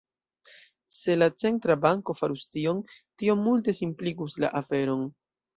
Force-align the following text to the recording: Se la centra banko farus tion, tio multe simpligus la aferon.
Se 0.99 1.15
la 1.19 1.27
centra 1.43 1.75
banko 1.83 2.17
farus 2.21 2.47
tion, 2.57 2.81
tio 3.23 3.39
multe 3.45 3.79
simpligus 3.83 4.43
la 4.47 4.55
aferon. 4.65 5.09